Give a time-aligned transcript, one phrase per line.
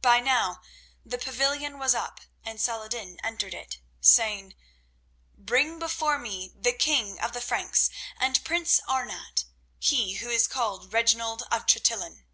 [0.00, 0.60] By now
[1.04, 4.54] the pavilion was up and Saladin entered it, saying:
[5.36, 9.42] "Bring before me the king of the Franks and prince Arnat,
[9.80, 12.24] he who is called Reginald of Chatillon."